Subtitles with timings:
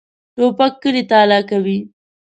[0.35, 1.77] توپک کلی تالا کوي.